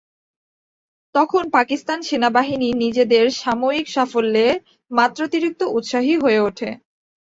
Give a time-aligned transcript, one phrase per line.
[1.15, 4.47] তখন পাকিস্তান সেনাবাহিনী নিজেদের সাময়িক সাফল্যে
[4.91, 6.69] মাত্রাতিরিক্ত উৎসাহী হয়ে ওঠে।